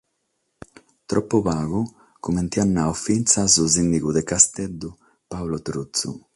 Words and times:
Tropu 1.09 1.37
pagu, 1.47 1.81
comente 2.25 2.63
at 2.63 2.71
naradu 2.73 2.99
finas 3.05 3.47
su 3.53 3.63
sìndigu 3.75 4.09
de 4.13 4.21
Casteddu 4.29 4.89
Paolo 5.31 5.57
Truzzu. 5.65 6.09